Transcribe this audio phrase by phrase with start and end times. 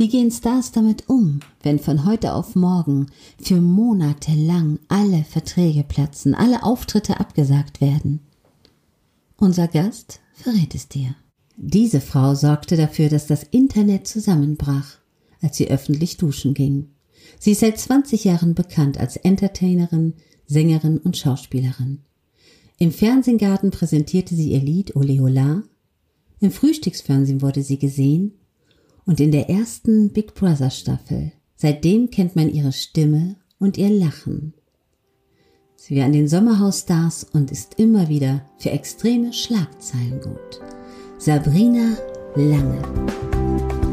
[0.00, 3.08] Wie gehen Stars damit um, wenn von heute auf morgen
[3.42, 8.20] für Monate lang alle Verträge platzen, alle Auftritte abgesagt werden?
[9.36, 11.16] Unser Gast verrät es dir.
[11.56, 14.98] Diese Frau sorgte dafür, dass das Internet zusammenbrach,
[15.42, 16.90] als sie öffentlich duschen ging.
[17.40, 20.14] Sie ist seit 20 Jahren bekannt als Entertainerin,
[20.46, 22.02] Sängerin und Schauspielerin.
[22.78, 25.64] Im Fernsehgarten präsentierte sie ihr Lied Ole Ola.
[26.38, 28.34] Im Frühstücksfernsehen wurde sie gesehen
[29.08, 31.32] und in der ersten Big Brother Staffel.
[31.56, 34.52] Seitdem kennt man ihre Stimme und ihr Lachen.
[35.76, 40.60] Sie war an den Sommerhausstars und ist immer wieder für extreme Schlagzeilen gut.
[41.16, 41.96] Sabrina
[42.36, 43.87] Lange.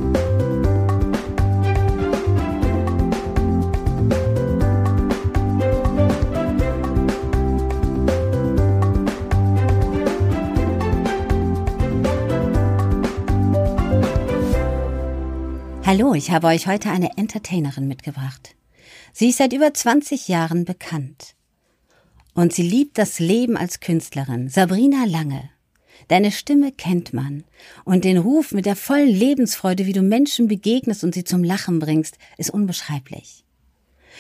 [16.16, 18.56] Ich habe euch heute eine Entertainerin mitgebracht.
[19.14, 21.36] Sie ist seit über 20 Jahren bekannt.
[22.34, 24.50] Und sie liebt das Leben als Künstlerin.
[24.50, 25.50] Sabrina Lange.
[26.08, 27.44] Deine Stimme kennt man.
[27.86, 31.80] Und den Ruf mit der vollen Lebensfreude, wie du Menschen begegnest und sie zum Lachen
[31.80, 33.46] bringst, ist unbeschreiblich.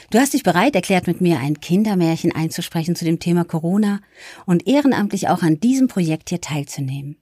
[0.09, 4.01] Du hast dich bereit erklärt, mit mir ein Kindermärchen einzusprechen zu dem Thema Corona
[4.45, 7.17] und ehrenamtlich auch an diesem Projekt hier teilzunehmen.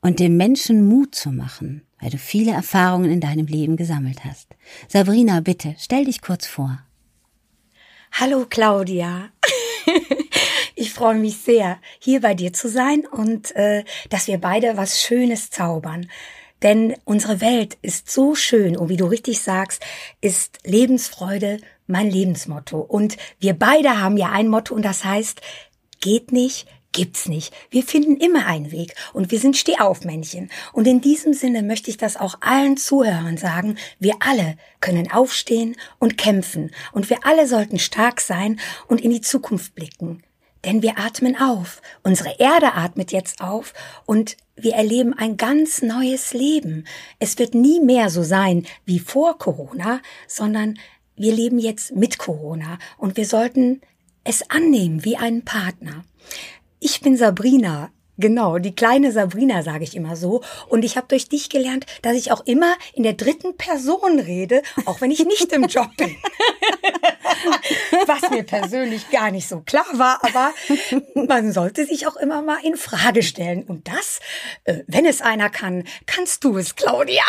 [0.00, 4.48] Und dem Menschen Mut zu machen, weil du viele Erfahrungen in deinem Leben gesammelt hast.
[4.88, 6.78] Sabrina, bitte, stell dich kurz vor.
[8.12, 9.30] Hallo Claudia.
[10.74, 15.00] ich freue mich sehr, hier bei dir zu sein und äh, dass wir beide was
[15.00, 16.08] Schönes zaubern.
[16.62, 19.84] Denn unsere Welt ist so schön und wie du richtig sagst,
[20.20, 22.80] ist Lebensfreude mein Lebensmotto.
[22.80, 25.40] Und wir beide haben ja ein Motto und das heißt,
[26.00, 27.54] geht nicht, gibt's nicht.
[27.70, 30.50] Wir finden immer einen Weg und wir sind Stehaufmännchen.
[30.72, 33.78] Und in diesem Sinne möchte ich das auch allen Zuhörern sagen.
[33.98, 39.20] Wir alle können aufstehen und kämpfen und wir alle sollten stark sein und in die
[39.20, 40.22] Zukunft blicken.
[40.64, 41.80] Denn wir atmen auf.
[42.02, 43.74] Unsere Erde atmet jetzt auf
[44.06, 46.84] und wir erleben ein ganz neues Leben.
[47.20, 50.78] Es wird nie mehr so sein wie vor Corona, sondern
[51.14, 53.80] wir leben jetzt mit Corona und wir sollten
[54.24, 56.04] es annehmen wie einen Partner.
[56.80, 57.90] Ich bin Sabrina.
[58.18, 60.42] Genau, die kleine Sabrina sage ich immer so.
[60.68, 64.62] Und ich habe durch dich gelernt, dass ich auch immer in der dritten Person rede,
[64.86, 66.16] auch wenn ich nicht im Job bin.
[68.06, 70.52] Was mir persönlich gar nicht so klar war, aber
[71.14, 73.62] man sollte sich auch immer mal in Frage stellen.
[73.62, 74.18] Und das,
[74.64, 77.22] äh, wenn es einer kann, kannst du es, Claudia.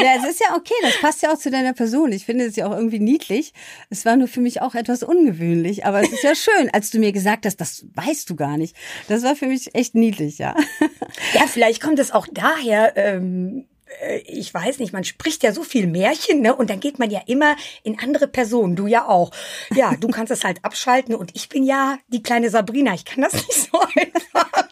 [0.00, 2.12] Ja, es ist ja okay, das passt ja auch zu deiner Person.
[2.12, 3.52] Ich finde es ja auch irgendwie niedlich.
[3.90, 6.98] Es war nur für mich auch etwas ungewöhnlich, aber es ist ja schön, als du
[6.98, 8.76] mir gesagt hast, das weißt du gar nicht.
[9.08, 10.54] Das war für mich echt niedlich, ja.
[11.34, 13.66] Ja, vielleicht kommt es auch daher, ähm,
[14.00, 16.54] äh, ich weiß nicht, man spricht ja so viel Märchen, ne?
[16.54, 18.76] Und dann geht man ja immer in andere Personen.
[18.76, 19.30] Du ja auch.
[19.74, 22.94] Ja, du kannst es halt abschalten und ich bin ja die kleine Sabrina.
[22.94, 24.68] Ich kann das nicht so einfach.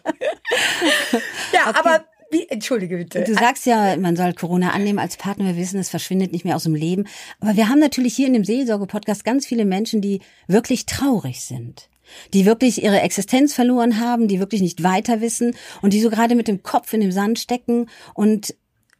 [1.52, 1.78] ja, okay.
[1.78, 3.22] aber wie, entschuldige bitte.
[3.22, 5.46] Du sagst ja, man soll Corona annehmen als Partner.
[5.46, 7.06] Wir wissen, es verschwindet nicht mehr aus dem Leben.
[7.40, 11.88] Aber wir haben natürlich hier in dem Seelsorge-Podcast ganz viele Menschen, die wirklich traurig sind
[12.34, 16.34] die wirklich ihre Existenz verloren haben, die wirklich nicht weiter wissen und die so gerade
[16.34, 18.54] mit dem Kopf in dem Sand stecken und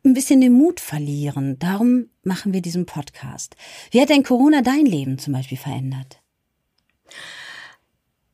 [0.05, 1.59] ein bisschen den Mut verlieren.
[1.59, 3.57] Darum machen wir diesen Podcast.
[3.91, 6.21] Wie hat denn Corona dein Leben zum Beispiel verändert?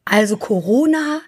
[0.04, 1.20] Also Corona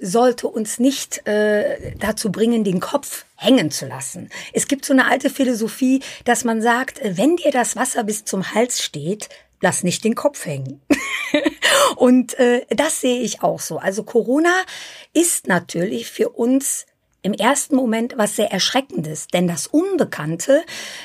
[0.00, 4.30] sollte uns nicht äh, dazu bringen, den Kopf hängen zu lassen.
[4.52, 8.54] Es gibt so eine alte Philosophie, dass man sagt, wenn dir das Wasser bis zum
[8.54, 9.28] Hals steht,
[9.60, 10.80] lass nicht den Kopf hängen.
[11.96, 13.78] Und äh, das sehe ich auch so.
[13.78, 14.54] Also Corona
[15.12, 16.86] ist natürlich für uns
[17.22, 20.62] im ersten Moment was sehr Erschreckendes, denn das Unbekannte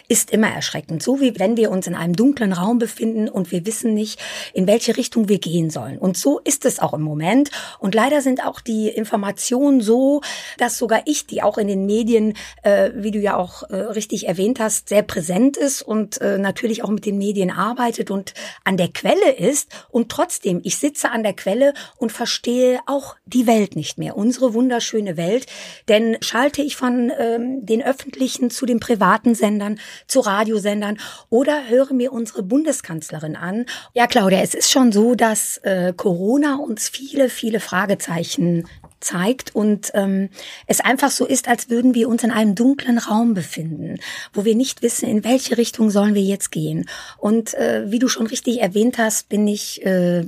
[0.07, 1.01] ist immer erschreckend.
[1.01, 4.19] So wie wenn wir uns in einem dunklen Raum befinden und wir wissen nicht,
[4.53, 5.97] in welche Richtung wir gehen sollen.
[5.97, 7.49] Und so ist es auch im Moment.
[7.79, 10.21] Und leider sind auch die Informationen so,
[10.59, 14.27] dass sogar ich, die auch in den Medien, äh, wie du ja auch äh, richtig
[14.27, 18.77] erwähnt hast, sehr präsent ist und äh, natürlich auch mit den Medien arbeitet und an
[18.77, 19.69] der Quelle ist.
[19.89, 24.53] Und trotzdem, ich sitze an der Quelle und verstehe auch die Welt nicht mehr, unsere
[24.53, 25.47] wunderschöne Welt.
[25.87, 31.67] Denn denn schalte ich von ähm, den öffentlichen zu den privaten Sendern, zu Radiosendern oder
[31.67, 33.65] höre mir unsere Bundeskanzlerin an.
[33.93, 38.67] Ja, Claudia, es ist schon so, dass äh, Corona uns viele, viele Fragezeichen
[38.99, 40.29] zeigt und ähm,
[40.65, 43.99] es einfach so ist, als würden wir uns in einem dunklen Raum befinden,
[44.33, 46.87] wo wir nicht wissen, in welche Richtung sollen wir jetzt gehen.
[47.17, 50.25] Und äh, wie du schon richtig erwähnt hast, bin ich äh,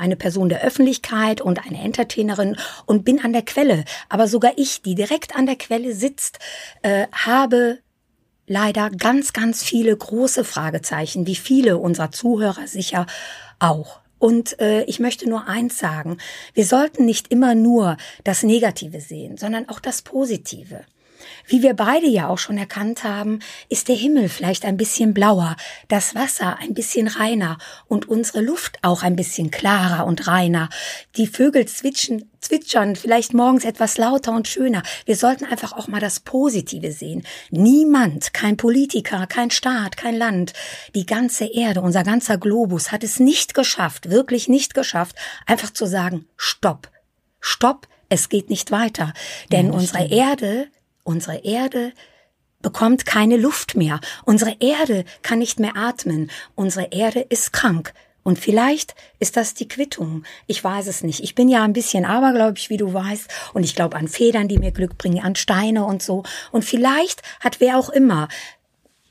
[0.00, 2.56] eine Person der Öffentlichkeit und eine Entertainerin
[2.86, 3.84] und bin an der Quelle.
[4.08, 6.38] Aber sogar ich, die direkt an der Quelle sitzt,
[6.82, 7.78] äh, habe
[8.46, 13.06] leider ganz, ganz viele große Fragezeichen, wie viele unserer Zuhörer sicher
[13.60, 14.00] auch.
[14.18, 16.18] Und äh, ich möchte nur eins sagen,
[16.52, 20.84] wir sollten nicht immer nur das Negative sehen, sondern auch das Positive.
[21.50, 25.56] Wie wir beide ja auch schon erkannt haben, ist der Himmel vielleicht ein bisschen blauer,
[25.88, 27.58] das Wasser ein bisschen reiner
[27.88, 30.68] und unsere Luft auch ein bisschen klarer und reiner.
[31.16, 34.84] Die Vögel zwitschern, zwitschern vielleicht morgens etwas lauter und schöner.
[35.06, 37.24] Wir sollten einfach auch mal das Positive sehen.
[37.50, 40.52] Niemand, kein Politiker, kein Staat, kein Land,
[40.94, 45.16] die ganze Erde, unser ganzer Globus hat es nicht geschafft, wirklich nicht geschafft,
[45.46, 46.92] einfach zu sagen, stopp,
[47.40, 49.14] stopp, es geht nicht weiter.
[49.50, 50.12] Denn ja, unsere stimmt.
[50.12, 50.68] Erde
[51.10, 51.92] Unsere Erde
[52.62, 53.98] bekommt keine Luft mehr.
[54.24, 56.30] Unsere Erde kann nicht mehr atmen.
[56.54, 57.92] Unsere Erde ist krank.
[58.22, 60.22] Und vielleicht ist das die Quittung.
[60.46, 61.18] Ich weiß es nicht.
[61.24, 63.28] Ich bin ja ein bisschen abergläubig, wie du weißt.
[63.54, 66.22] Und ich glaube an Federn, die mir Glück bringen, an Steine und so.
[66.52, 68.28] Und vielleicht hat wer auch immer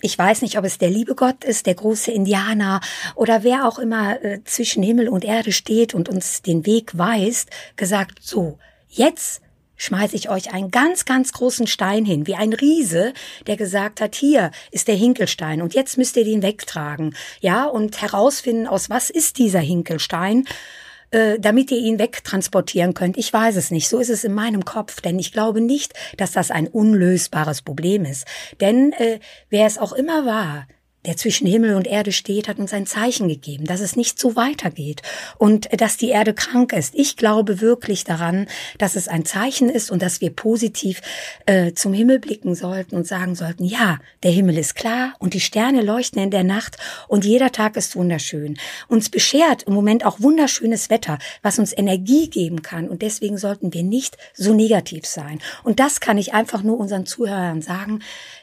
[0.02, 2.80] ich weiß nicht, ob es der liebe Gott ist, der große Indianer
[3.16, 7.50] oder wer auch immer äh, zwischen Himmel und Erde steht und uns den Weg weist,
[7.76, 8.58] gesagt, so,
[8.88, 9.42] jetzt
[9.80, 13.14] schmeiße ich euch einen ganz, ganz großen Stein hin, wie ein Riese,
[13.48, 18.00] der gesagt hat, hier ist der Hinkelstein und jetzt müsst ihr den wegtragen, ja, und
[18.00, 20.46] herausfinden, aus was ist dieser Hinkelstein
[21.12, 23.18] äh, damit ihr ihn wegtransportieren könnt.
[23.18, 23.90] Ich weiß es nicht.
[23.90, 28.06] So ist es in meinem Kopf, denn ich glaube nicht, dass das ein unlösbares Problem
[28.06, 28.28] ist.
[28.60, 30.68] Denn äh, wer es auch immer war,
[31.06, 34.36] der zwischen Himmel und Erde steht, hat uns ein Zeichen gegeben, dass es nicht so
[34.36, 35.02] weitergeht
[35.38, 36.94] und dass die Erde krank ist.
[36.94, 38.48] Ich glaube wirklich daran,
[38.78, 41.02] dass es ein Zeichen ist und dass wir positiv
[41.46, 45.40] äh, zum Himmel blicken sollten und sagen sollten, ja, der Himmel ist klar und die
[45.40, 48.58] Sterne leuchten in der Nacht und jeder Tag ist wunderschön.
[48.90, 53.74] Uns beschert im Moment auch wunderschönes Wetter, was uns Energie geben kann und deswegen sollten
[53.74, 55.40] wir nicht so negativ sein.
[55.64, 58.02] Und das kann ich einfach nur unseren Zuhörern sagen,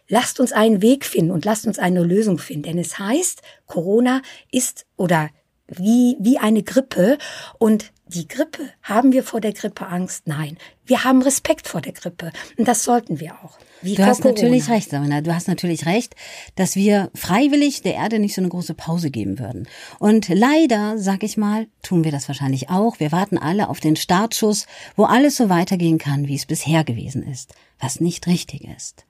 [0.08, 2.64] lasst uns einen Weg finden und lasst uns eine Lösung finden.
[2.64, 5.30] Denn es heißt, Corona ist oder
[5.68, 7.18] wie, wie eine Grippe
[7.58, 10.28] und die Grippe, haben wir vor der Grippe Angst?
[10.28, 10.58] Nein.
[10.84, 12.30] Wir haben Respekt vor der Grippe.
[12.56, 13.58] Und das sollten wir auch.
[13.82, 14.34] du hast Corona.
[14.34, 15.22] natürlich recht, Samina.
[15.22, 16.14] Du hast natürlich recht,
[16.54, 19.66] dass wir freiwillig der Erde nicht so eine große Pause geben würden.
[19.98, 23.00] Und leider, sag ich mal, tun wir das wahrscheinlich auch.
[23.00, 27.24] Wir warten alle auf den Startschuss, wo alles so weitergehen kann, wie es bisher gewesen
[27.24, 27.54] ist.
[27.80, 29.04] Was nicht richtig ist.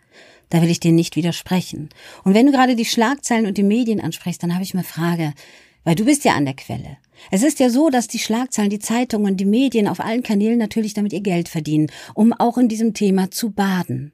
[0.51, 1.89] Da will ich dir nicht widersprechen.
[2.25, 5.35] Und wenn du gerade die Schlagzeilen und die Medien ansprichst, dann habe ich eine Frage,
[5.85, 6.99] weil du bist ja an der Quelle.
[7.31, 10.95] Es ist ja so, dass die Schlagzeilen, die Zeitungen, die Medien auf allen Kanälen natürlich
[10.95, 14.13] damit ihr Geld verdienen, um auch in diesem Thema zu baden.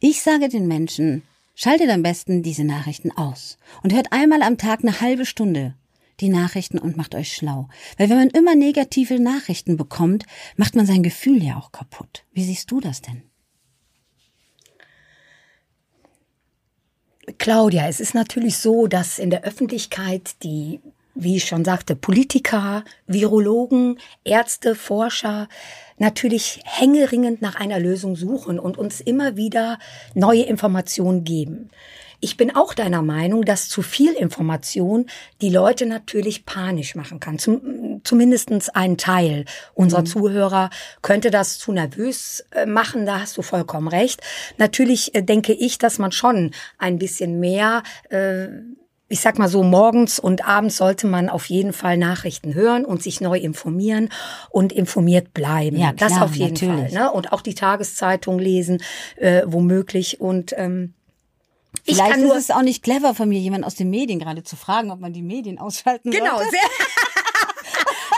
[0.00, 1.22] Ich sage den Menschen,
[1.54, 5.74] schaltet am besten diese Nachrichten aus und hört einmal am Tag eine halbe Stunde
[6.22, 7.68] die Nachrichten und macht euch schlau.
[7.98, 10.24] Weil wenn man immer negative Nachrichten bekommt,
[10.56, 12.24] macht man sein Gefühl ja auch kaputt.
[12.32, 13.22] Wie siehst du das denn?
[17.38, 20.80] Claudia, es ist natürlich so, dass in der Öffentlichkeit die,
[21.14, 25.48] wie ich schon sagte, Politiker, Virologen, Ärzte, Forscher
[25.98, 29.78] natürlich hängeringend nach einer Lösung suchen und uns immer wieder
[30.14, 31.70] neue Informationen geben.
[32.24, 35.06] Ich bin auch deiner Meinung, dass zu viel Information
[35.40, 37.40] die Leute natürlich panisch machen kann.
[37.40, 40.06] Zum, zumindestens ein Teil unserer mhm.
[40.06, 40.70] Zuhörer
[41.02, 43.06] könnte das zu nervös äh, machen.
[43.06, 44.20] Da hast du vollkommen recht.
[44.56, 48.46] Natürlich äh, denke ich, dass man schon ein bisschen mehr äh,
[49.08, 53.02] ich sag mal so, morgens und abends sollte man auf jeden Fall Nachrichten hören und
[53.02, 54.08] sich neu informieren
[54.48, 55.76] und informiert bleiben.
[55.76, 56.94] Ja, klar, das auf jeden natürlich.
[56.94, 57.02] Fall.
[57.02, 57.12] Ne?
[57.12, 58.80] Und auch die Tageszeitung lesen,
[59.16, 60.20] äh, womöglich.
[60.22, 60.94] Und ähm,
[61.84, 64.56] ich Vielleicht ist es auch nicht clever von mir, jemand aus den Medien gerade zu
[64.56, 66.50] fragen, ob man die Medien ausschalten genau, sollte.
[66.50, 67.02] Genau,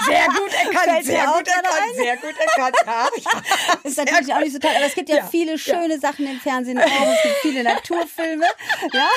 [0.06, 2.76] sehr gut erkannt, sehr gut erkannt, sehr gut erkannt.
[2.86, 3.08] Ja.
[3.82, 5.98] ist natürlich auch nicht so toll, aber es gibt ja, ja viele schöne ja.
[5.98, 6.84] Sachen im Fernsehen auch.
[6.84, 8.46] Es gibt viele Naturfilme.
[8.92, 9.08] Ja.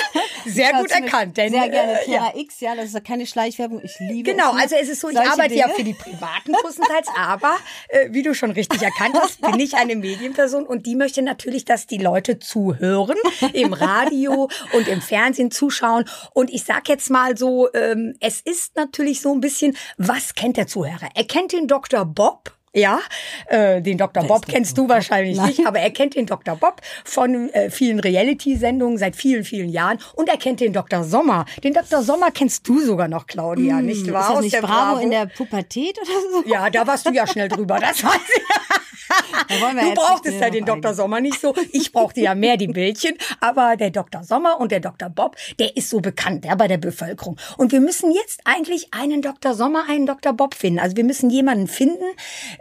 [0.46, 1.38] Sehr gut erkannt.
[1.38, 3.82] Denn, sehr gerne Terra äh, X, ja, das ist keine Schleichwerbung.
[3.84, 5.62] Ich liebe Genau, es also es ist so, ich arbeite Dinge.
[5.62, 7.58] ja für die Privaten größtenteils, aber
[7.90, 11.66] äh, wie du schon richtig erkannt hast, bin ich eine Medienperson und die möchte natürlich,
[11.66, 13.18] dass die Leute zuhören,
[13.54, 16.06] im Radio und im Fernsehen zuschauen.
[16.34, 20.58] Und ich sag jetzt mal so, ähm, es ist natürlich so ein bisschen, was kennt
[20.58, 21.10] der Zuhörer?
[21.16, 22.06] Er kennt den Dr.
[22.06, 22.54] Bob.
[22.74, 23.00] Ja,
[23.48, 24.24] äh, den Dr.
[24.26, 25.48] Bob kennst du wahrscheinlich Nein.
[25.48, 26.56] nicht, aber er kennt den Dr.
[26.56, 31.04] Bob von äh, vielen Reality-Sendungen seit vielen, vielen Jahren und er kennt den Dr.
[31.04, 31.46] Sommer.
[31.64, 32.04] Den Dr.
[32.04, 34.30] Sommer kennst du sogar noch, Claudia, mm, nicht wahr?
[34.30, 36.50] Ist das nicht Bravo, Bravo in der Pubertät oder so?
[36.50, 38.44] Ja, da warst du ja schnell drüber, das weiß ich
[39.08, 40.94] du brauchtest ja den Dr.
[40.94, 41.54] Sommer nicht so.
[41.72, 43.18] Ich brauchte ja mehr die Bildchen.
[43.40, 44.24] Aber der Dr.
[44.24, 45.10] Sommer und der Dr.
[45.10, 47.38] Bob, der ist so bekannt ja, bei der Bevölkerung.
[47.58, 49.54] Und wir müssen jetzt eigentlich einen Dr.
[49.54, 50.34] Sommer, einen Dr.
[50.34, 50.80] Bob finden.
[50.80, 52.06] Also wir müssen jemanden finden,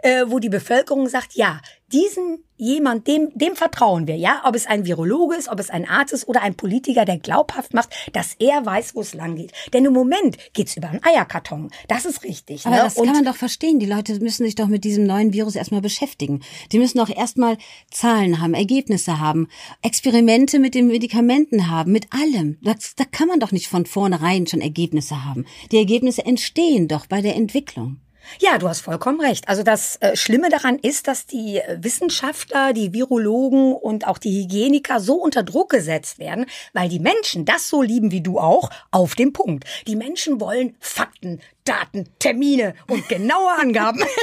[0.03, 1.59] äh, wo die Bevölkerung sagt, ja,
[1.91, 5.87] diesen jemand, dem, dem vertrauen wir, ja, ob es ein Virologe ist, ob es ein
[5.87, 9.51] Arzt ist oder ein Politiker, der glaubhaft macht, dass er weiß, wo es lang geht.
[9.73, 11.69] Denn im Moment geht's über einen Eierkarton.
[11.87, 12.65] Das ist richtig.
[12.65, 12.81] Aber ne?
[12.81, 13.79] das kann man doch verstehen.
[13.79, 16.41] Die Leute müssen sich doch mit diesem neuen Virus erstmal beschäftigen.
[16.71, 17.57] Die müssen doch erstmal
[17.91, 19.47] Zahlen haben, Ergebnisse haben,
[19.81, 22.57] Experimente mit den Medikamenten haben, mit allem.
[22.63, 25.45] Das, da kann man doch nicht von vornherein schon Ergebnisse haben.
[25.71, 27.99] Die Ergebnisse entstehen doch bei der Entwicklung.
[28.39, 29.47] Ja, du hast vollkommen recht.
[29.47, 34.43] Also das äh, Schlimme daran ist, dass die äh, Wissenschaftler, die Virologen und auch die
[34.43, 38.69] Hygieniker so unter Druck gesetzt werden, weil die Menschen das so lieben wie du auch,
[38.91, 39.65] auf den Punkt.
[39.87, 44.03] Die Menschen wollen Fakten, Daten, Termine und genaue Angaben.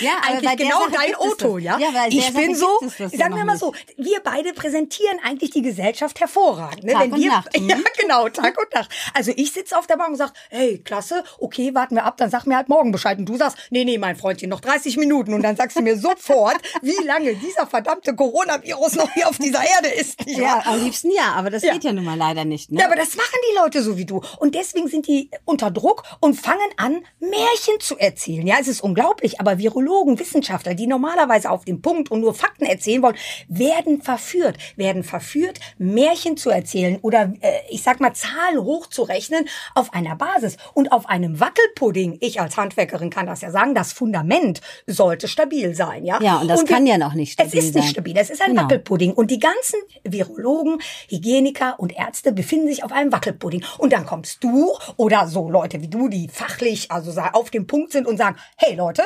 [0.00, 1.78] Ja, eigentlich genau Sache dein Otto, ja?
[1.78, 6.18] Ja, der ich bin so, sagen wir mal so, wir beide präsentieren eigentlich die Gesellschaft
[6.20, 6.84] hervorragend.
[6.84, 6.92] Ne?
[6.92, 7.48] Tag Wenn und wir, Nacht?
[7.60, 8.90] Ja, genau, Tag und Nacht.
[9.14, 12.30] Also ich sitze auf der Bank und sag, hey, klasse, okay, warten wir ab, dann
[12.30, 13.18] sag mir halt morgen Bescheid.
[13.18, 15.34] Und du sagst, nee, nee, mein Freundchen, noch 30 Minuten.
[15.34, 19.62] Und dann sagst du mir sofort, wie lange dieser verdammte Coronavirus noch hier auf dieser
[19.62, 20.24] Erde ist.
[20.26, 20.66] nicht Ja, wahr?
[20.66, 21.72] am liebsten ja, aber das Ja.
[21.74, 22.72] geht ja nun mal leider nicht.
[22.72, 22.80] Ne?
[22.80, 24.20] Ja, aber das machen die Leute so wie du.
[24.38, 28.46] Und deswegen sind die unter Druck und fangen an, Märchen zu erzählen.
[28.46, 32.64] Ja, es ist unglaublich, aber Virologen, Wissenschaftler, die normalerweise auf den Punkt und nur Fakten
[32.64, 33.16] erzählen wollen,
[33.48, 39.92] werden verführt, werden verführt, Märchen zu erzählen oder äh, ich sag mal Zahlen hochzurechnen auf
[39.94, 42.18] einer Basis und auf einem Wackelpudding.
[42.20, 46.20] Ich als Handwerkerin kann das ja sagen, das Fundament sollte stabil sein, ja?
[46.22, 47.90] Ja, und das kann ja noch nicht Es stabil ist nicht sein.
[47.92, 48.62] stabil, es ist ein Genau.
[48.64, 49.12] Wackelpudding.
[49.12, 53.64] Und die ganzen Virologen, Hygieniker und Ärzte befinden sich auf einem Wackelpudding.
[53.78, 56.28] Und dann kommst du oder so Leute wie du, die
[56.62, 59.02] fachlich, also auf dem Punkt sind und sagen, hey Leute,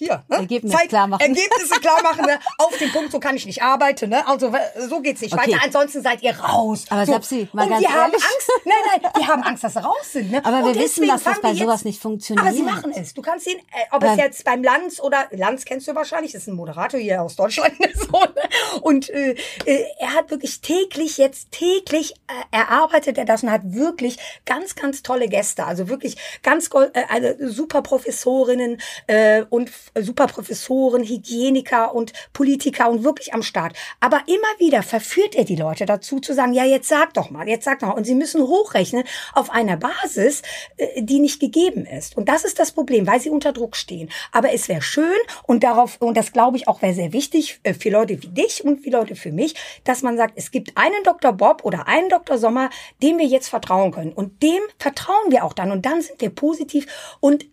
[0.00, 0.36] hier, ne?
[0.36, 1.20] Ergebnis klar machen.
[1.20, 2.38] Ergebnisse klar machen, ne?
[2.58, 4.26] auf dem Punkt, so kann ich nicht arbeiten, ne?
[4.26, 4.50] Also
[4.88, 5.52] so geht's nicht Okay.
[5.52, 5.60] weiter.
[5.62, 6.86] Ansonsten seid ihr raus.
[6.88, 7.12] Aber so.
[7.12, 8.24] Sapsi, mal und ganz die haben ehrlich.
[8.24, 8.50] Angst.
[8.64, 10.30] Nein, nein, die haben Angst, dass sie raus sind.
[10.30, 10.38] Ne?
[10.42, 12.46] Aber wir und wissen, deswegen dass das bei sowas jetzt, nicht funktioniert.
[12.46, 13.12] Aber sie machen es.
[13.12, 16.32] Du kannst ihn, äh, ob Aber- es jetzt beim Lanz oder Lanz kennst du wahrscheinlich,
[16.32, 17.74] das ist ein Moderator hier aus Deutschland.
[17.94, 18.80] so, ne?
[18.80, 23.62] Und äh, äh, er hat wirklich täglich jetzt täglich äh, erarbeitet er das und hat
[23.64, 24.16] wirklich
[24.46, 31.04] ganz ganz tolle Gäste, also wirklich ganz äh, also super Professorinnen äh, und super Professoren,
[31.04, 33.76] Hygieniker und Politiker und wirklich am Start.
[34.00, 37.48] Aber immer wieder verführt er die Leute dazu zu sagen, ja jetzt sag doch mal,
[37.48, 37.94] jetzt sag doch mal.
[37.94, 39.04] Und sie müssen hochrechnen
[39.34, 40.42] auf einer Basis,
[40.76, 42.16] äh, die nicht gegeben ist.
[42.16, 44.10] Und das ist das Problem, weil sie unter Druck stehen.
[44.32, 47.74] Aber es wäre schön und darauf, und das glaube ich auch wäre sehr wichtig äh,
[47.74, 49.54] für Leute wie dich und für Leute für mich,
[49.84, 51.32] dass man sagt, es gibt einen Dr.
[51.32, 52.38] Bob oder einen Dr.
[52.38, 52.70] Sommer,
[53.02, 54.12] dem wir jetzt vertrauen können.
[54.12, 55.72] Und dem vertrauen wir auch dann.
[55.72, 56.86] Und dann sind wir positiv
[57.20, 57.46] und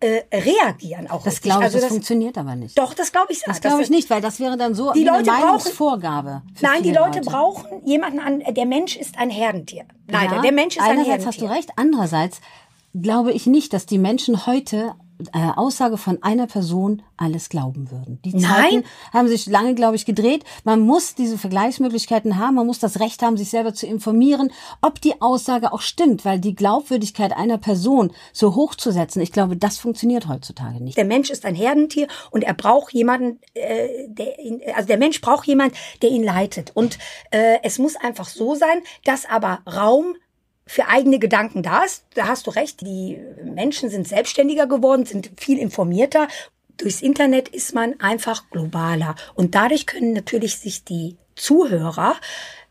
[0.00, 2.78] äh, reagieren auch Das glaube ich, Also das, funktioniert aber nicht.
[2.78, 3.42] Doch, das glaube ich.
[3.42, 6.42] Das glaube ich nicht, weil das wäre dann so Die eine Leute brauchen- Meinungsvorgabe.
[6.54, 8.42] für Nein, die viele Leute brauchen jemanden an.
[8.54, 9.84] Der Mensch ist ein Herdentier.
[10.06, 11.26] Leider, Ja, der Mensch ist ein einerseits Herdentier.
[11.26, 12.40] hast du recht, andererseits
[13.00, 14.94] glaube ich nicht, dass die Menschen heute
[15.32, 18.20] äh, Aussage von einer Person alles glauben würden.
[18.24, 18.42] Die Nein.
[18.42, 20.44] Zeiten haben sich lange, glaube ich, gedreht.
[20.64, 25.00] Man muss diese Vergleichsmöglichkeiten haben, man muss das Recht haben, sich selber zu informieren, ob
[25.00, 29.56] die Aussage auch stimmt, weil die Glaubwürdigkeit einer Person so hoch zu setzen, ich glaube,
[29.56, 30.96] das funktioniert heutzutage nicht.
[30.96, 35.20] Der Mensch ist ein Herdentier und er braucht jemanden, äh, der ihn, also der Mensch
[35.20, 36.70] braucht jemanden, der ihn leitet.
[36.74, 36.98] Und
[37.30, 40.14] äh, es muss einfach so sein, dass aber Raum
[40.68, 42.04] für eigene Gedanken da ist.
[42.14, 42.82] Da hast du recht.
[42.82, 46.28] Die Menschen sind selbstständiger geworden, sind viel informierter.
[46.76, 49.16] Durchs Internet ist man einfach globaler.
[49.34, 52.16] Und dadurch können natürlich sich die Zuhörer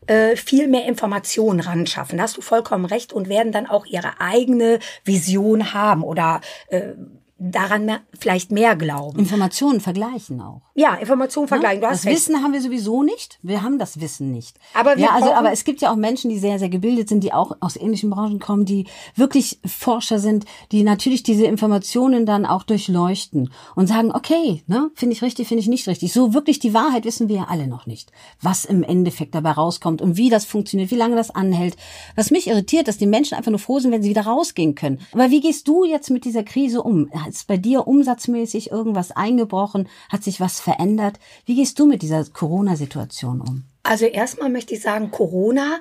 [0.06, 2.16] äh, viel mehr Informationen ran schaffen.
[2.16, 6.92] Da hast du vollkommen recht und werden dann auch ihre eigene Vision haben oder äh,
[7.38, 9.18] daran mehr, vielleicht mehr glauben.
[9.18, 10.62] Informationen vergleichen auch.
[10.74, 11.80] Ja, Informationen vergleichen.
[11.80, 12.16] Du hast das recht.
[12.16, 13.38] Wissen haben wir sowieso nicht.
[13.42, 14.58] Wir haben das Wissen nicht.
[14.74, 17.22] Aber wir ja, also, aber es gibt ja auch Menschen, die sehr, sehr gebildet sind,
[17.22, 22.44] die auch aus ähnlichen Branchen kommen, die wirklich Forscher sind, die natürlich diese Informationen dann
[22.44, 26.12] auch durchleuchten und sagen, okay, ne, finde ich richtig, finde ich nicht richtig.
[26.12, 28.10] So wirklich die Wahrheit wissen wir ja alle noch nicht.
[28.42, 31.76] Was im Endeffekt dabei rauskommt und wie das funktioniert, wie lange das anhält.
[32.16, 35.00] Was mich irritiert, dass die Menschen einfach nur froh sind, wenn sie wieder rausgehen können.
[35.12, 37.08] Aber wie gehst du jetzt mit dieser Krise um?
[37.34, 39.88] Ist bei dir umsatzmäßig irgendwas eingebrochen?
[40.08, 41.18] Hat sich was verändert?
[41.44, 43.64] Wie gehst du mit dieser Corona-Situation um?
[43.82, 45.80] Also erstmal möchte ich sagen, Corona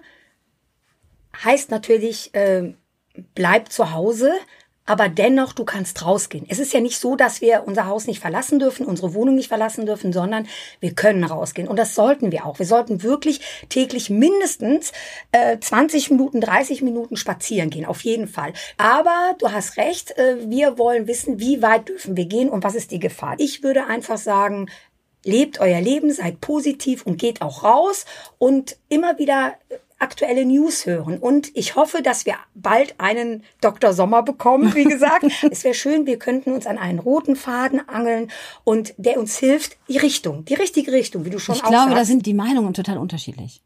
[1.44, 2.74] heißt natürlich, äh,
[3.36, 4.32] bleib zu Hause,
[4.88, 6.46] aber dennoch, du kannst rausgehen.
[6.50, 9.50] Es ist ja nicht so, dass wir unser Haus nicht verlassen dürfen, unsere Wohnung nicht
[9.50, 10.48] verlassen dürfen, sondern
[10.80, 11.68] wir können rausgehen.
[11.68, 12.58] Und das sollten wir auch.
[12.58, 14.94] Wir sollten wirklich täglich mindestens
[15.32, 18.54] äh, 20 Minuten, 30 Minuten spazieren gehen, auf jeden Fall.
[18.78, 22.76] Aber du hast recht, äh, wir wollen wissen, wie weit dürfen wir gehen und was
[22.76, 23.36] ist die Gefahr.
[23.38, 24.68] Ich würde einfach sagen,
[25.24, 28.06] Lebt euer Leben, seid positiv und geht auch raus
[28.38, 29.56] und immer wieder
[30.00, 31.18] aktuelle News hören.
[31.18, 33.94] Und ich hoffe, dass wir bald einen Dr.
[33.94, 35.26] Sommer bekommen, wie gesagt.
[35.52, 38.30] es wäre schön, wir könnten uns an einen roten Faden angeln
[38.64, 42.06] und der uns hilft, die Richtung, die richtige Richtung, wie du schon Ich glaube, da
[42.06, 43.62] sind die Meinungen total unterschiedlich.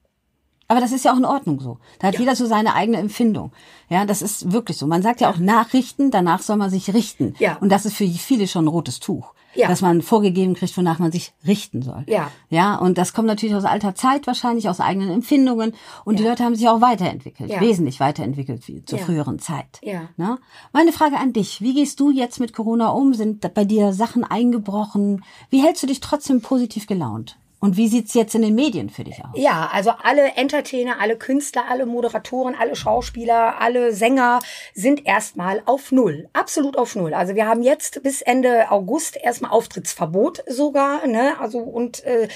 [0.71, 1.79] Aber das ist ja auch in Ordnung so.
[1.99, 3.51] Da hat jeder so seine eigene Empfindung.
[3.89, 4.87] Ja, das ist wirklich so.
[4.87, 7.35] Man sagt ja auch Nachrichten, danach soll man sich richten.
[7.39, 7.57] Ja.
[7.57, 9.33] Und das ist für viele schon ein rotes Tuch.
[9.53, 9.67] Ja.
[9.67, 12.03] Dass man vorgegeben kriegt, wonach man sich richten soll.
[12.07, 12.31] Ja.
[12.49, 15.73] Ja, und das kommt natürlich aus alter Zeit wahrscheinlich, aus eigenen Empfindungen.
[16.05, 17.49] Und die Leute haben sich auch weiterentwickelt.
[17.49, 17.59] Ja.
[17.61, 19.05] Wesentlich weiterentwickelt wie zur Ja.
[19.05, 19.79] früheren Zeit.
[19.83, 20.09] Ja.
[20.17, 20.37] Ne?
[20.73, 21.61] Meine Frage an dich.
[21.61, 23.13] Wie gehst du jetzt mit Corona um?
[23.13, 25.23] Sind bei dir Sachen eingebrochen?
[25.49, 27.37] Wie hältst du dich trotzdem positiv gelaunt?
[27.61, 29.29] Und wie sieht's jetzt in den Medien für dich aus?
[29.35, 34.39] Ja, also alle Entertainer, alle Künstler, alle Moderatoren, alle Schauspieler, alle Sänger
[34.73, 36.27] sind erstmal auf Null.
[36.33, 37.13] Absolut auf Null.
[37.13, 41.05] Also wir haben jetzt bis Ende August erstmal Auftrittsverbot sogar.
[41.05, 41.39] Ne?
[41.39, 42.29] Also und äh,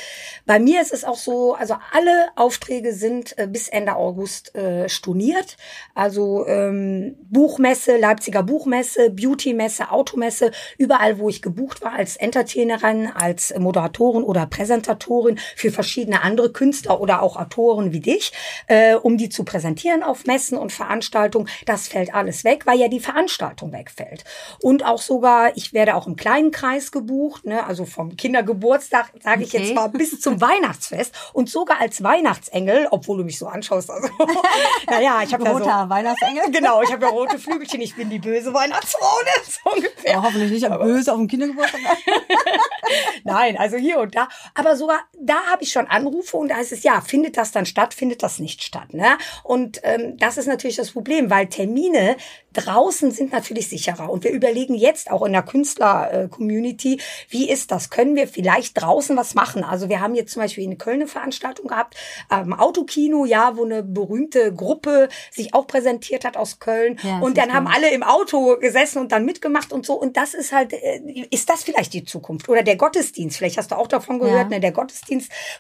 [0.46, 4.88] bei mir ist es auch so, also alle Aufträge sind äh, bis Ende August äh,
[4.90, 5.58] storniert.
[5.96, 13.52] Also ähm, Buchmesse, Leipziger Buchmesse, Beautymesse, Automesse, überall, wo ich gebucht war als Entertainerin, als
[13.58, 15.15] Moderatorin oder Präsentatorin
[15.56, 18.32] für verschiedene andere Künstler oder auch Autoren wie dich,
[18.68, 21.48] äh, um die zu präsentieren auf Messen und Veranstaltungen.
[21.66, 24.24] Das fällt alles weg, weil ja die Veranstaltung wegfällt.
[24.62, 29.44] Und auch sogar, ich werde auch im kleinen Kreis gebucht, ne, also vom Kindergeburtstag, sage
[29.44, 29.64] ich Okay.
[29.64, 33.90] jetzt mal, bis zum Weihnachtsfest und sogar als Weihnachtsengel, obwohl du mich so anschaust.
[33.90, 34.10] Also,
[34.90, 36.52] naja, ich habe ja so, Roter Weihnachtsengel?
[36.52, 40.14] Genau, ich habe ja rote Flügelchen, ich bin die böse Weihnachtsfrau, ne, so ungefähr.
[40.14, 41.82] Ja, hoffentlich nicht böse auf dem Kindergeburtstag.
[43.24, 44.28] Nein, also hier und da.
[44.54, 47.66] Aber sogar da habe ich schon Anrufe und da heißt es, ja, findet das dann
[47.66, 48.94] statt, findet das nicht statt.
[48.94, 49.18] Ne?
[49.44, 52.18] Und ähm, das ist natürlich das Problem, weil Termine
[52.54, 54.10] draußen sind natürlich sicherer.
[54.10, 57.90] Und wir überlegen jetzt auch in der Künstler-Community, wie ist das?
[57.90, 59.64] Können wir vielleicht draußen was machen?
[59.64, 61.96] Also wir haben jetzt zum Beispiel in Köln eine Veranstaltung gehabt,
[62.30, 66.98] am Autokino, ja, wo eine berühmte Gruppe sich auch präsentiert hat aus Köln.
[67.04, 69.94] Ja, und dann ist haben alle im Auto gesessen und dann mitgemacht und so.
[69.94, 72.48] Und das ist halt, äh, ist das vielleicht die Zukunft?
[72.50, 73.38] Oder der Gottesdienst?
[73.38, 74.50] Vielleicht hast du auch davon gehört, Ja.
[74.50, 74.60] ne?
[74.60, 74.95] Der Gottesdienst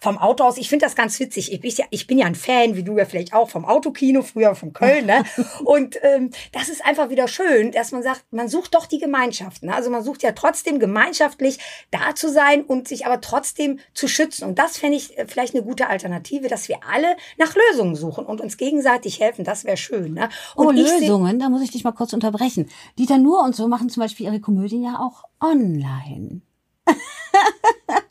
[0.01, 0.58] vom Auto aus.
[0.58, 1.51] Ich finde das ganz witzig.
[1.51, 4.22] Ich bin, ja, ich bin ja ein Fan, wie du ja vielleicht auch, vom Autokino,
[4.22, 5.06] früher von Köln.
[5.06, 5.24] Ne?
[5.63, 9.63] Und ähm, das ist einfach wieder schön, dass man sagt, man sucht doch die Gemeinschaft.
[9.63, 9.74] Ne?
[9.74, 11.60] Also man sucht ja trotzdem gemeinschaftlich
[11.91, 14.48] da zu sein und sich aber trotzdem zu schützen.
[14.48, 18.26] Und das fände ich äh, vielleicht eine gute Alternative, dass wir alle nach Lösungen suchen
[18.26, 19.45] und uns gegenseitig helfen.
[19.45, 20.13] Das wäre schön.
[20.13, 20.30] Ne?
[20.56, 22.69] Und Oh, Lösungen, da muss ich dich mal kurz unterbrechen.
[22.98, 26.41] Dieter Nuhr und so machen zum Beispiel ihre Komödien ja auch online.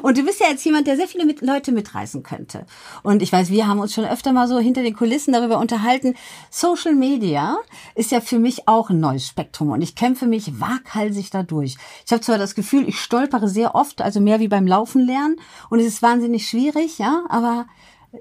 [0.00, 2.66] Und du bist ja jetzt jemand, der sehr viele mit Leute mitreißen könnte.
[3.02, 6.14] Und ich weiß, wir haben uns schon öfter mal so hinter den Kulissen darüber unterhalten.
[6.50, 7.58] Social Media
[7.94, 11.76] ist ja für mich auch ein neues Spektrum und ich kämpfe mich waghalsig dadurch.
[12.06, 15.36] Ich habe zwar das Gefühl, ich stolpere sehr oft, also mehr wie beim Laufen lernen
[15.70, 17.66] und es ist wahnsinnig schwierig, ja, aber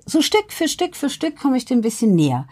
[0.06, 2.48] so Stück für Stück für Stück komme ich dem ein bisschen näher.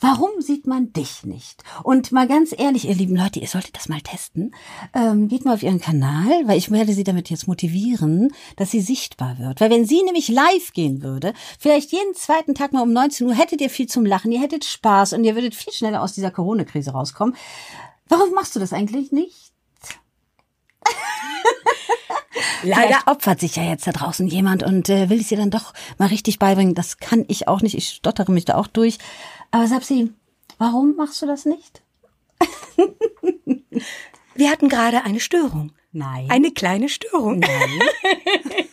[0.00, 1.64] Warum sieht man dich nicht?
[1.82, 4.54] Und mal ganz ehrlich, ihr lieben Leute, ihr solltet das mal testen.
[4.94, 8.80] Ähm, geht mal auf ihren Kanal, weil ich werde sie damit jetzt motivieren, dass sie
[8.80, 9.60] sichtbar wird.
[9.60, 13.34] Weil wenn sie nämlich live gehen würde, vielleicht jeden zweiten Tag mal um 19 Uhr,
[13.34, 16.30] hättet ihr viel zum Lachen, ihr hättet Spaß und ihr würdet viel schneller aus dieser
[16.30, 17.34] Corona-Krise rauskommen.
[18.08, 19.52] Warum machst du das eigentlich nicht?
[22.62, 25.50] leider Vielleicht opfert sich ja jetzt da draußen jemand und äh, will es dir dann
[25.50, 26.74] doch mal richtig beibringen.
[26.74, 27.76] Das kann ich auch nicht.
[27.76, 28.98] Ich stottere mich da auch durch.
[29.50, 30.12] Aber Sapsi,
[30.58, 31.82] warum machst du das nicht?
[34.34, 35.72] wir hatten gerade eine Störung.
[35.92, 36.30] Nein.
[36.30, 37.40] Eine kleine Störung.
[37.40, 37.80] Nein.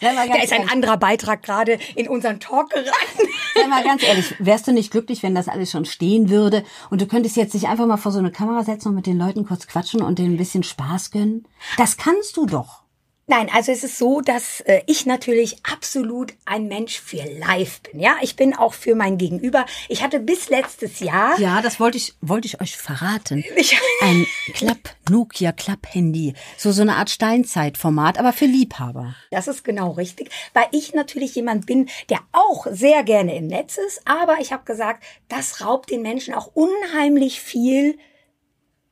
[0.00, 3.28] Da ist ein ehrlich, anderer Beitrag gerade in unseren Talk geraten.
[3.54, 7.00] sei mal ganz ehrlich, wärst du nicht glücklich, wenn das alles schon stehen würde und
[7.00, 9.46] du könntest jetzt dich einfach mal vor so eine Kamera setzen und mit den Leuten
[9.46, 11.46] kurz quatschen und denen ein bisschen Spaß gönnen?
[11.76, 12.82] Das kannst du doch.
[13.30, 18.00] Nein, also es ist so, dass äh, ich natürlich absolut ein Mensch für live bin.
[18.00, 19.66] Ja, ich bin auch für mein Gegenüber.
[19.90, 23.44] Ich hatte bis letztes Jahr Ja, das wollte ich, wollte ich euch verraten.
[23.56, 26.32] Ich- Ein Klapp, Nokia Klapp-Handy.
[26.56, 29.14] So, so eine Art Steinzeitformat, aber für Liebhaber.
[29.30, 33.76] Das ist genau richtig, weil ich natürlich jemand bin, der auch sehr gerne im Netz
[33.76, 37.98] ist, aber ich habe gesagt, das raubt den Menschen auch unheimlich viel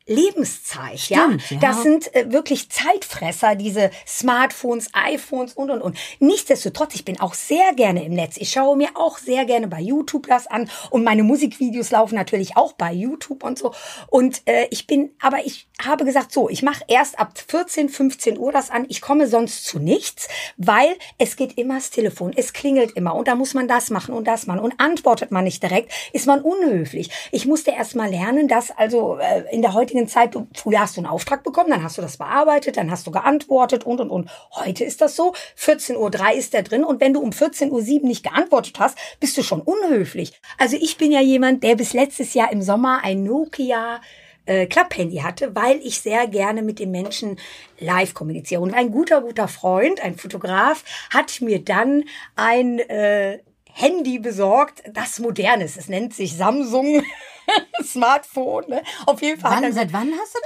[0.06, 1.58] Lebenszeit, Stimmt, ja.
[1.58, 5.98] Das sind äh, wirklich Zeitfresser, diese Smartphones, iPhones und und und.
[6.20, 8.36] Nichtsdestotrotz, ich bin auch sehr gerne im Netz.
[8.36, 12.56] Ich schaue mir auch sehr gerne bei YouTube das an und meine Musikvideos laufen natürlich
[12.56, 13.74] auch bei YouTube und so.
[14.06, 18.38] Und äh, ich bin, aber ich habe gesagt, so, ich mache erst ab 14, 15
[18.38, 18.86] Uhr das an.
[18.88, 23.26] Ich komme sonst zu nichts, weil es geht immer das Telefon, es klingelt immer und
[23.26, 26.42] da muss man das machen und das machen und antwortet man nicht direkt, ist man
[26.42, 27.10] unhöflich.
[27.32, 30.34] Ich musste erst mal lernen, dass also äh, in der heutigen richtigen Zeit.
[30.34, 33.10] Du, früher hast du einen Auftrag bekommen, dann hast du das bearbeitet, dann hast du
[33.10, 34.30] geantwortet und und und.
[34.52, 35.34] Heute ist das so.
[35.58, 39.36] 14.03 Uhr ist der drin und wenn du um 14.07 Uhr nicht geantwortet hast, bist
[39.36, 40.32] du schon unhöflich.
[40.58, 44.00] Also ich bin ja jemand, der bis letztes Jahr im Sommer ein Nokia
[44.46, 47.38] äh, Klapphandy hatte, weil ich sehr gerne mit den Menschen
[47.78, 48.60] live kommuniziere.
[48.60, 52.04] Und ein guter, guter Freund, ein Fotograf, hat mir dann
[52.36, 53.38] ein äh,
[53.72, 55.76] Handy besorgt, das modern ist.
[55.76, 57.02] Es nennt sich Samsung
[57.82, 58.64] Smartphone.
[58.68, 58.82] Ne?
[59.06, 59.62] Auf jeden Fall.
[59.62, 60.38] Wann, seit wann hast du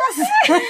[0.46, 0.60] das?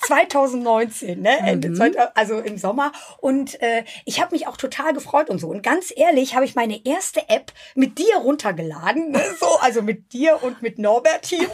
[0.06, 1.38] 2019, ne?
[1.38, 1.94] Ende, mhm.
[2.14, 2.92] also im Sommer.
[3.18, 5.48] Und äh, ich habe mich auch total gefreut und so.
[5.48, 9.10] Und ganz ehrlich, habe ich meine erste App mit dir runtergeladen.
[9.10, 9.22] Ne?
[9.40, 11.48] So, also mit dir und mit Norbert hier.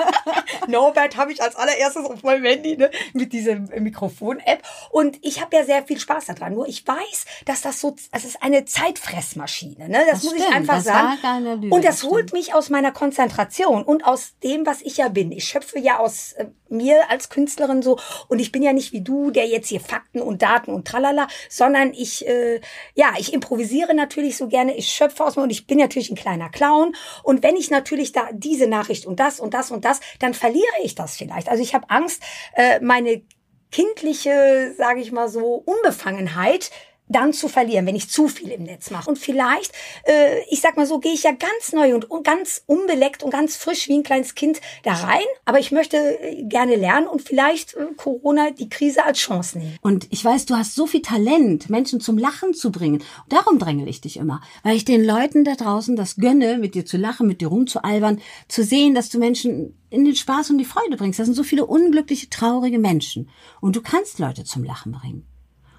[0.68, 2.90] Norbert habe ich als allererstes auf meinem Handy ne?
[3.12, 4.62] mit dieser Mikrofon-App.
[4.90, 6.54] Und ich habe ja sehr viel Spaß daran.
[6.54, 9.88] Nur ich weiß, dass das so, es ist eine Zeitfressmaschine.
[9.88, 9.98] Ne?
[10.06, 11.46] Das, das muss stimmt, ich einfach sagen.
[11.70, 13.35] Und das, das holt mich aus meiner Konzentration
[13.84, 15.32] und aus dem, was ich ja bin.
[15.32, 19.02] Ich schöpfe ja aus äh, mir als Künstlerin so und ich bin ja nicht wie
[19.02, 22.60] du, der jetzt hier Fakten und Daten und tralala, sondern ich äh,
[22.94, 26.16] ja, ich improvisiere natürlich so gerne, ich schöpfe aus mir und ich bin natürlich ein
[26.16, 30.00] kleiner Clown und wenn ich natürlich da diese Nachricht und das und das und das,
[30.18, 31.48] dann verliere ich das vielleicht.
[31.48, 32.22] Also ich habe Angst,
[32.54, 33.22] äh, meine
[33.70, 36.70] kindliche, sage ich mal so, Unbefangenheit
[37.08, 39.08] dann zu verlieren, wenn ich zu viel im Netz mache.
[39.08, 39.72] Und vielleicht,
[40.04, 43.30] äh, ich sag mal so, gehe ich ja ganz neu und, und ganz unbeleckt und
[43.30, 45.24] ganz frisch wie ein kleines Kind da rein.
[45.44, 49.76] Aber ich möchte äh, gerne lernen und vielleicht äh, Corona die Krise als Chance nehmen.
[49.82, 53.02] Und ich weiß, du hast so viel Talent, Menschen zum Lachen zu bringen.
[53.28, 56.84] Darum dränge ich dich immer, weil ich den Leuten da draußen das gönne, mit dir
[56.84, 60.64] zu lachen, mit dir rumzualbern, zu sehen, dass du Menschen in den Spaß und die
[60.64, 61.18] Freude bringst.
[61.18, 63.30] Das sind so viele unglückliche, traurige Menschen.
[63.60, 65.26] Und du kannst Leute zum Lachen bringen.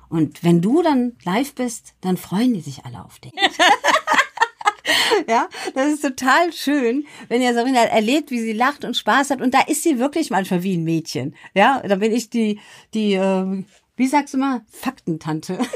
[0.10, 3.34] Und wenn du dann live bist, dann freuen die sich alle auf dich.
[5.28, 9.42] ja, das ist total schön, wenn ihr Sabrina erlebt, wie sie lacht und Spaß hat.
[9.42, 11.36] Und da ist sie wirklich manchmal wie ein Mädchen.
[11.54, 12.60] Ja, da bin ich die,
[12.94, 13.64] die, äh,
[13.96, 15.60] wie sagst du mal, Faktentante.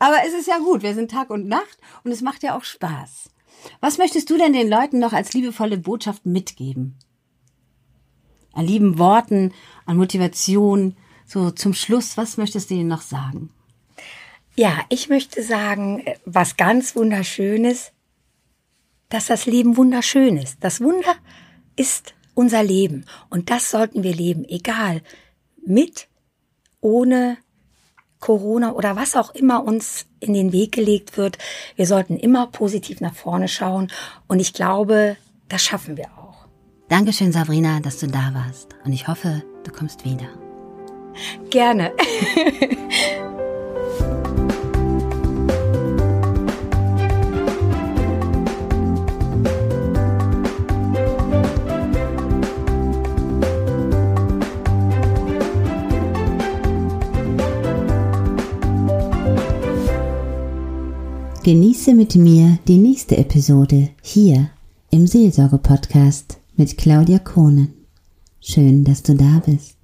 [0.00, 2.64] Aber es ist ja gut, wir sind Tag und Nacht und es macht ja auch
[2.64, 3.30] Spaß.
[3.80, 6.96] Was möchtest du denn den Leuten noch als liebevolle Botschaft mitgeben?
[8.52, 9.52] An lieben Worten,
[9.86, 10.96] an Motivation,
[11.28, 13.50] so zum Schluss, was möchtest du ihnen noch sagen?
[14.56, 17.92] Ja, ich möchte sagen, was ganz wunderschönes,
[19.10, 20.56] dass das Leben wunderschön ist.
[20.60, 21.14] Das Wunder
[21.76, 25.02] ist unser Leben und das sollten wir leben, egal
[25.64, 26.08] mit,
[26.80, 27.36] ohne
[28.20, 31.38] Corona oder was auch immer uns in den Weg gelegt wird.
[31.76, 33.92] Wir sollten immer positiv nach vorne schauen
[34.26, 35.16] und ich glaube,
[35.48, 36.48] das schaffen wir auch.
[36.88, 40.47] Dankeschön, Sabrina, dass du da warst und ich hoffe, du kommst wieder.
[41.50, 41.92] Gerne.
[61.48, 64.50] Genieße mit mir die nächste Episode hier
[64.90, 67.72] im Seelsorge-Podcast mit Claudia Kohnen.
[68.38, 69.77] Schön, dass du da bist.